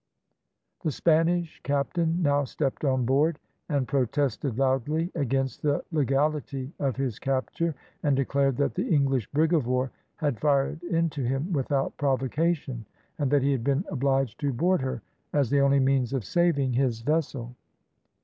The 0.81 0.89
Spanish 0.89 1.61
captain 1.61 2.23
now 2.23 2.43
stepped 2.43 2.83
on 2.83 3.05
board, 3.05 3.37
and 3.69 3.87
protested 3.87 4.57
loudly 4.57 5.11
against 5.13 5.61
the 5.61 5.83
legality 5.91 6.73
of 6.79 6.95
his 6.97 7.19
capture, 7.19 7.75
and 8.01 8.15
declared 8.15 8.57
that 8.57 8.73
the 8.73 8.87
English 8.89 9.29
brig 9.31 9.53
of 9.53 9.67
war 9.67 9.91
had 10.15 10.39
fired 10.39 10.81
into 10.81 11.21
him 11.21 11.53
without 11.53 11.95
provocation, 11.97 12.83
and 13.19 13.29
that 13.29 13.43
he 13.43 13.51
had 13.51 13.63
been 13.63 13.85
obliged 13.89 14.39
to 14.39 14.51
board 14.51 14.81
her, 14.81 15.03
as 15.33 15.51
the 15.51 15.61
only 15.61 15.79
means 15.79 16.13
of 16.13 16.25
saving 16.25 16.73
his 16.73 17.01
vessel. 17.01 17.53